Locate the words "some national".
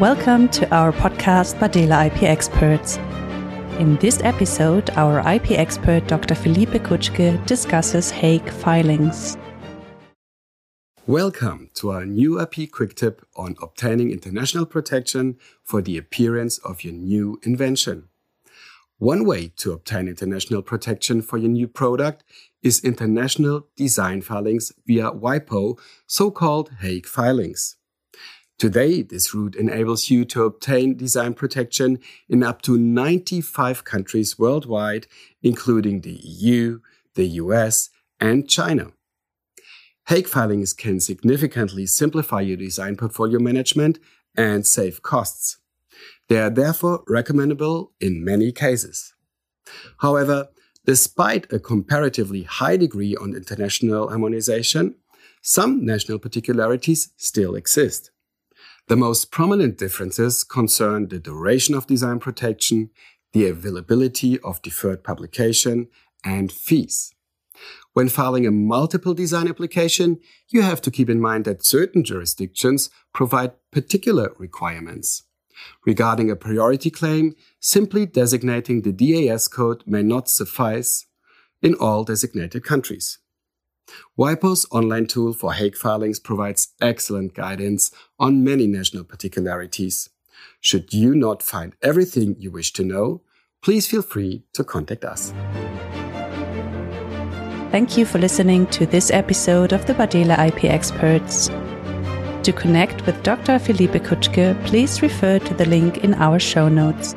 55.42-56.20